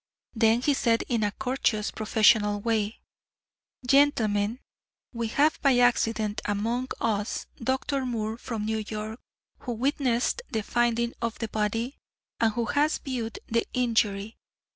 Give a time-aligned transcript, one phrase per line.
[0.33, 3.01] Then he said in a courteous, professional way:
[3.85, 4.59] "Gentlemen,
[5.13, 8.03] we have by accident among us Dr.
[8.07, 9.19] Moore from New York,
[9.59, 11.99] who witnessed the finding of the body,
[12.39, 14.37] and who has viewed the injury.